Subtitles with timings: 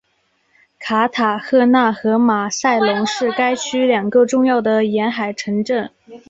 [0.79, 5.91] 卡塔赫纳和马萨龙是该区两个重要的沿海城镇。